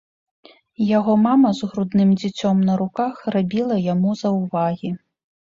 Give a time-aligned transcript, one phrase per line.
[0.97, 4.89] Яго мама з грудным дзіцём на руках рабіла яму заўвагі.